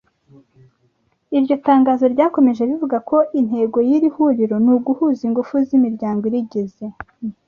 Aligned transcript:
Iryo 1.37 1.55
tangazo 1.67 2.03
ryakomeje 2.13 2.61
rivuga 2.69 2.97
ko 3.09 3.17
Intego 3.39 3.77
y’iri 3.87 4.09
huriro 4.15 4.55
ni 4.63 4.69
uguhuza 4.75 5.21
ingufu 5.27 5.53
z’imiryango 5.67 6.21
irigize 6.29 6.85